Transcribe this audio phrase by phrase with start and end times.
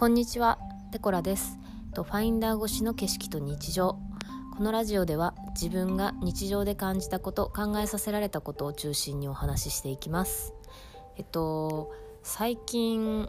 [0.00, 0.58] こんにちは、
[0.92, 1.58] テコラです。
[1.92, 3.98] とファインダー越しの景色と日常。
[4.56, 10.54] このラジオでは自分が日常で感じたこと、考えさせられたことを中心にお話ししていきます。
[11.18, 11.92] えっと
[12.22, 13.28] 最近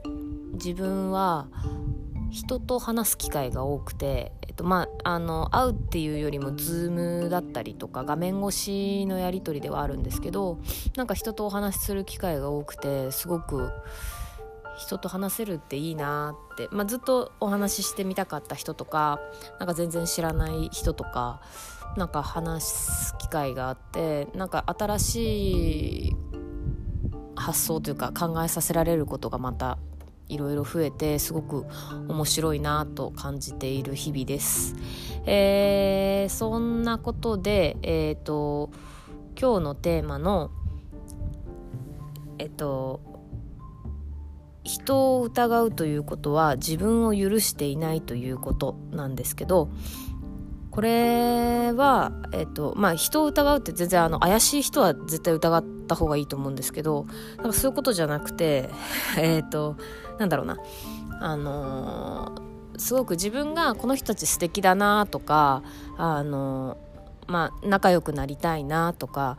[0.54, 1.50] 自分は
[2.30, 10.62] 人と話す機会が多くて、えっとまあ、あの会うっていうよりも Zoom だったりとか画面越しのやり取りではあるんですけど
[10.96, 13.72] なんか人とお話しする機会が多くてすごく
[14.82, 19.20] 人と話せるっていいなって、まあ、ずっとお話ししてみたかった人とか
[19.60, 21.42] なんか全然知らない人とか
[21.98, 26.16] なんか話す機会があってなんか新しい
[27.36, 29.78] 発想というか考えさせられることがまた
[30.30, 31.68] いろいろ増えてすごく
[32.08, 34.76] 面白いなと感じている日々です。
[35.26, 38.72] えー、そんなことで、えーと、
[39.40, 40.50] 今日のテーマの
[42.40, 43.11] えっと
[44.72, 49.70] 人を疑うということは自分を許していないということなんですけど
[50.72, 57.06] これは、えっとまあ、人を疑うって全然あの怪しい人は絶対疑った方がいいと思うんですけど
[57.38, 58.70] なんかそういうことじゃなくて
[59.20, 59.76] えっと
[60.18, 60.58] なんだろうな。
[61.24, 65.62] あのー、すごく自分がこの人たち素敵だなとか
[65.98, 69.38] あのー、まあ仲良くなりたいなとか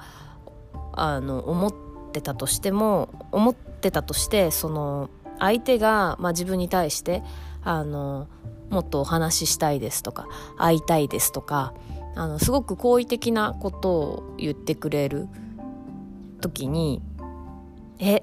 [0.93, 1.75] あの思っ
[2.13, 5.11] てたとしても思ってたとしてその
[5.43, 7.23] 相手が、まあ、自分に対して
[7.65, 8.29] あの
[8.71, 11.75] もっとお話ししたいですとか会いたいですとか
[12.15, 15.29] あのすごく好意的なことを言ってくれる
[16.41, 17.03] 時に
[17.99, 18.23] 「え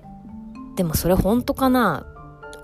[0.75, 2.05] でもそれ本当かな？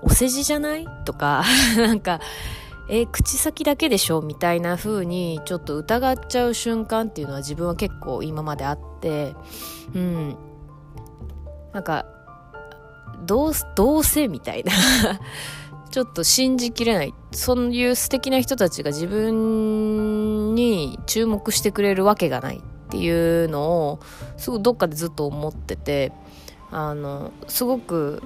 [0.02, 1.44] お世辞じゃない?」とか
[1.76, 2.20] なんか
[2.88, 9.34] 「え口先だけでしょ?」みたいな風にちょっと疑っちゃう瞬間っていうのは自分は結構今まであって
[9.94, 10.36] うん
[11.74, 12.06] なんか
[13.24, 14.72] どうどうせみたいな。
[15.90, 17.14] ちょっと信じきれない。
[17.32, 24.00] そういう素敵な人たちが自分に注目してくれるわけがないっていうのを
[24.36, 26.12] すごいどっかでずっと思ってて
[26.70, 28.22] あのすごく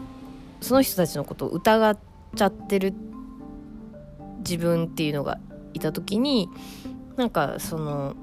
[0.61, 1.99] その人たちのことを疑っ
[2.37, 2.93] ちゃってる
[4.39, 5.39] 自分っていうのが
[5.75, 6.49] いた時に
[7.17, 8.17] なんかその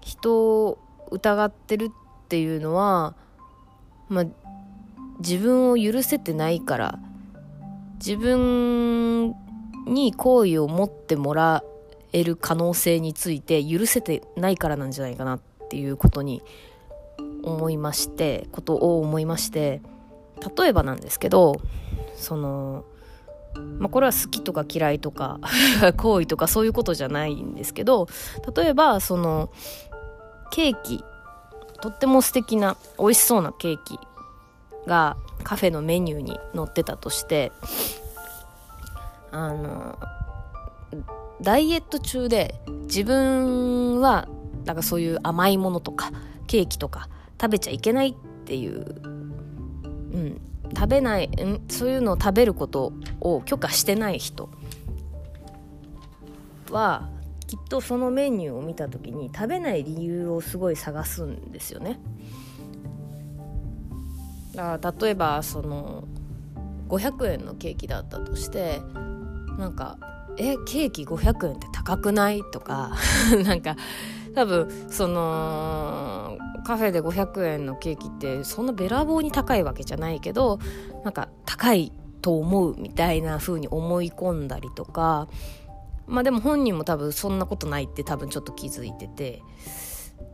[0.00, 0.78] 人を
[1.10, 3.14] 疑ってるっていうのは
[4.10, 4.24] まあ
[5.20, 6.98] 自分を許せてないから
[8.04, 9.34] 自分
[9.86, 11.62] に好意を持ってもら
[12.12, 16.42] える可能性について許せてないからなんじゃないかなっていうことに
[17.42, 19.80] 思いましてことを思いまして
[20.56, 21.60] 例えばなんですけど
[22.16, 22.84] その
[23.78, 25.40] まあ、これは好きとか嫌いとか
[25.98, 28.06] 好意とかそういうことじゃないんですけど
[28.54, 29.50] 例えばその
[30.52, 31.04] ケーキ
[31.80, 33.98] とっても素敵な美味しそうなケーキ
[34.86, 37.52] がカフェのメニューに載ってたとして
[39.30, 39.98] あの
[41.40, 42.54] ダイエット中で
[42.84, 44.28] 自分は
[44.64, 46.10] なんかそういう甘いものとか
[46.46, 47.08] ケーキとか
[47.40, 48.14] 食べちゃいけないっ
[48.44, 50.40] ていう、うん、
[50.76, 54.50] 食べない、ん、そういうのを食べることを許可してない人
[56.70, 57.08] は
[57.50, 61.98] きっとそのメニューを見た時に食べない理由をすごい探すんですよね。
[64.54, 66.04] だから例えばその
[66.88, 68.80] 500円のケーキだったとして
[69.58, 69.98] なんか
[70.38, 72.92] 「えケーキ500円って高くない?」とか
[73.44, 73.74] なんか
[74.32, 80.60] 多分そのカフェで500円のケーキってそんなべらぼうに高いわけじゃないけど
[81.02, 81.90] なんか高い
[82.22, 85.26] と思うみたいな風に思い込んだりとか
[86.10, 89.42] まあでも本人も多分そんなことないって多分ちょっと気づいてて。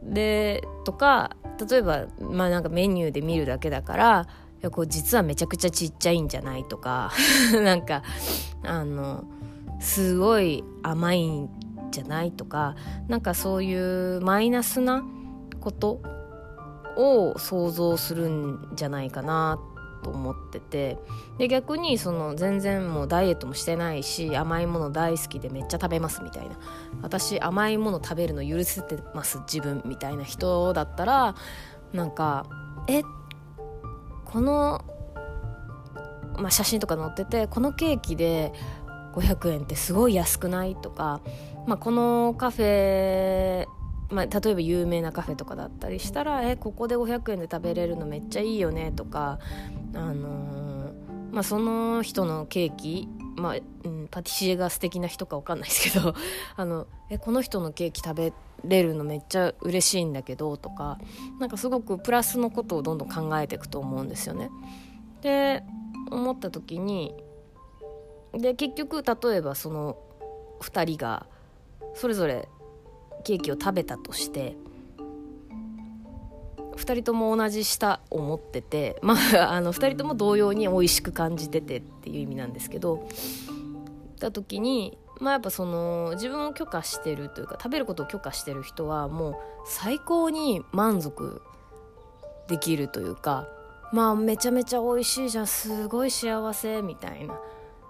[0.02, 1.36] でとか
[1.68, 4.26] 例えばまあなんかメニューで見るだけだから
[4.56, 7.10] いやこう実はめちゃくちゃちっちゃいんじゃないとか
[7.64, 8.02] なんか
[8.62, 9.24] あの
[9.80, 11.50] すごい甘いん
[11.90, 12.76] じゃないとか
[13.08, 15.04] なんかそういうマイナスな
[15.60, 16.00] こと
[16.96, 19.58] を想像するんじゃないかな
[20.06, 20.98] と思ってて
[21.36, 26.56] で逆にその全然もうダイエットもしてないし甘いもの大好きでめっちゃ食べますみたいな。
[27.02, 31.34] 私甘いもの食べるの許せてます自分みたいな人だったら
[31.92, 32.46] なんか
[32.86, 33.02] え
[34.24, 34.84] この、
[36.38, 38.52] まあ、写真とか載っててこのケーキで
[39.14, 40.76] 500円ってすごい安くない？
[40.76, 41.20] とか、
[41.66, 43.66] まあ、このカフェ
[44.10, 49.38] まあ、例えば有名なカフェとかだったりしたら「えここで500円で食べれるのめっちゃいいよね」とか、
[49.94, 53.54] あのー、まあ、その人のケーキ、まあ
[53.84, 56.14] うん、パティシエが素敵な人か分かんないですけど
[56.56, 58.32] あのえこの人のケーキ食べ
[58.64, 60.98] れるのめっちゃ嬉しいんだけどとか
[61.40, 64.50] なんかすごくプラスのことをどんどん考えていくと思うんですよね。
[65.22, 65.64] で
[66.10, 67.14] 思った時に
[68.32, 69.96] で結局例えばその
[70.60, 71.26] 2人が
[71.94, 72.48] それぞれ
[73.26, 74.56] ケーキを食べたとして
[76.76, 83.08] 2人とも同じ舌を持ってて、まあ、 あの2人とも同様に美味しく感じててっていう意味なんですけど
[84.20, 89.34] た時に、まあ、やっぱその自分を許可してるというか食べることを許可してる人はもう
[89.64, 91.42] 最高に満足
[92.46, 93.48] できるというか
[93.92, 97.40] まあめちゃめちゃ美味しいじゃんすごい幸せみたいな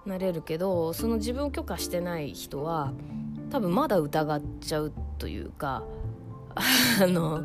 [0.07, 2.91] なれるけどその自分を許可してない人は
[3.49, 5.83] 多分まだ疑っちゃうというか
[6.55, 7.43] あの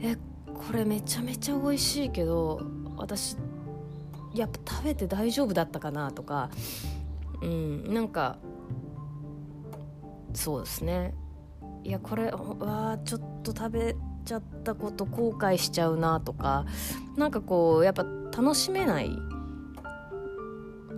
[0.00, 0.16] え
[0.46, 2.60] これめちゃめちゃ美味しいけど
[2.96, 3.36] 私
[4.34, 6.50] やっぱ食べて大丈夫だったかなとか
[7.42, 8.38] うんなんか
[10.34, 11.14] そうですね。
[11.84, 16.66] いやこれわちょっと食べちゃったこと後悔しちゃうなとか
[17.16, 19.10] なんかこうやっぱ楽しめない。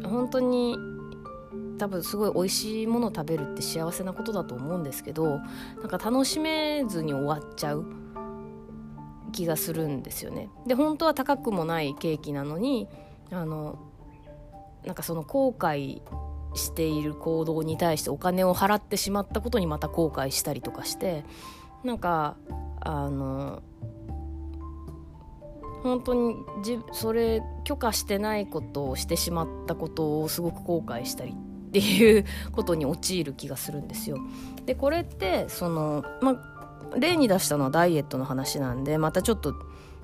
[0.04, 0.76] 本当に
[1.80, 7.86] 多分すごい美味しいもの食べるって幸せなことだと思うんですけどなんか楽しめずに終わっちゃう
[9.32, 10.50] 気がするんですよね。
[10.66, 12.86] で本当は高くもないケーキなのに
[13.30, 13.78] あの
[14.84, 16.02] なんかその後悔
[16.54, 21.24] している行動に対してお金を払ってしまったことにまた後悔したりとかして
[21.82, 22.36] なんか
[22.80, 23.62] あの
[25.82, 31.34] 本当にじそれ許可してないことをしてしまったことをすごく後悔したり
[31.70, 34.18] っていうことに陥る気がするんですよ。
[34.66, 36.36] でこれってその、ま
[36.98, 39.54] 例に出したのはダイエットの話なんでまたちょっと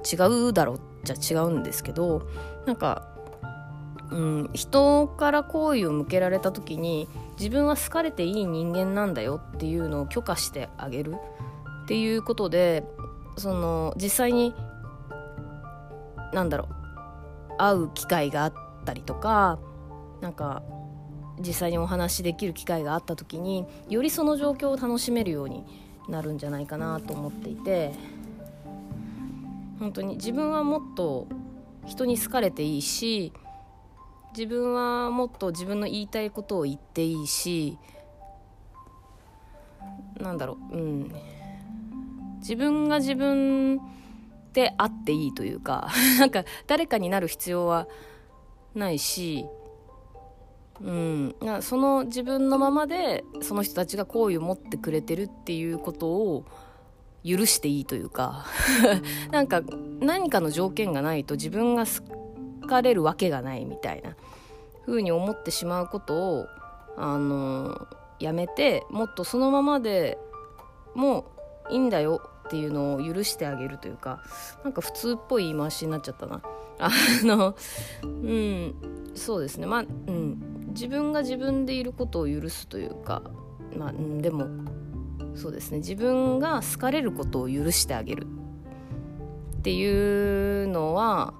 [0.05, 2.29] 違うだろうじゃ違うんですけど
[2.65, 3.09] なんか、
[4.11, 7.09] うん、人から好意を向けられた時に
[7.39, 11.17] 自分は好かれていい人間なんだよっていうのを許可してあげる
[11.85, 12.85] っていうことで
[13.37, 14.55] その実際に
[16.33, 18.55] なんだろう会う機会があっ
[18.85, 19.59] たりとか
[20.21, 20.63] なんか
[21.41, 25.65] 実際にお話しできる機会があった時によりその状況を楽しめるように
[26.09, 27.93] なるんじゃないかなと思っていて
[29.79, 31.27] 本当に自分はもっと
[31.87, 33.33] 人に好かれていいし
[34.37, 37.79] 自分はもっと自分の言いたいことを言っていいし
[40.21, 41.13] なんだろううん。
[42.41, 43.81] 自分が自分
[44.53, 45.89] であっていいというか
[46.21, 47.89] なんか誰かになる必要は
[48.75, 49.47] ないし
[50.81, 56.45] うん、その自分のままでその人たちが好意を持ってくれてるっていうことを
[57.25, 58.47] 許していいというか。
[59.33, 59.47] なん。
[59.47, 59.63] か
[60.01, 64.15] 何かの条件がないと自分が好かれるわけがないみたいな
[64.85, 66.47] 風に思ってしまうことを
[66.97, 67.87] あの
[68.21, 70.19] やめてもっとそのままで
[70.95, 71.27] も
[71.69, 74.23] ういいんだよっていうのを許してあげるというか。
[74.63, 76.43] なんか普通っぽい言い回しになっちゃったな。
[76.79, 76.91] あ
[77.23, 77.57] の
[78.03, 78.75] うん。
[79.15, 79.67] そうですね。
[79.67, 83.23] まあうん自分が自分でいることを許すというか
[83.77, 84.47] まあ、でも
[85.35, 85.79] そうですね。
[85.79, 88.27] 自分が好かれることを許してあげる
[89.59, 91.35] っていうのは、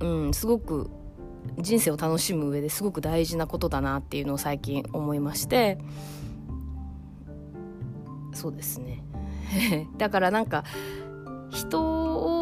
[0.00, 0.90] うん、すごく
[1.58, 5.78] 人生を楽しむ上ですごく大事なことだなっていうのを最近思いまして
[8.32, 9.04] そうですね。
[9.98, 10.64] だからなんか
[11.50, 12.37] 人を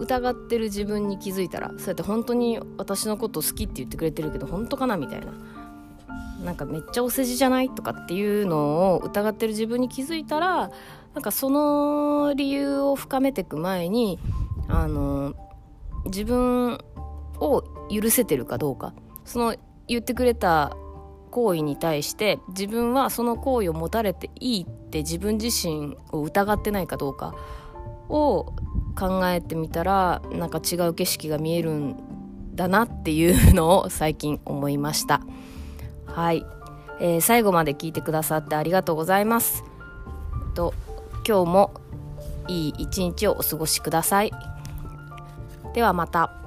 [0.00, 5.32] 疑ってる自分に気づいたらそうやって本当に私のこと好きって言ってくれてるけど本当かなみたいな。
[6.44, 10.70] なんかめっちゃお世辞じゃないとかっていうのを疑ってる自分に気づいたら
[11.12, 14.18] なんかその理由を深めていく前に
[14.66, 15.34] あの
[16.06, 16.78] 自分
[17.40, 18.94] を許せてるかどうか。
[19.24, 19.54] その
[19.86, 20.74] 言ってくれた
[21.30, 27.34] 行為に対して自分はその行為を持たれていいって自分自身を疑ってないかどうか
[28.08, 28.52] を
[28.98, 31.96] 考えてみたらなんか違う景色が見えるん
[32.54, 35.20] だなっていうのを最近思いました。
[36.06, 36.44] はい、
[37.00, 39.64] えー、最後まで聞いてくださってありがとうございます。
[40.54, 40.74] と
[41.26, 41.74] 今日も
[42.48, 44.32] いい一日をお過ごしください。
[45.74, 46.39] ではまた。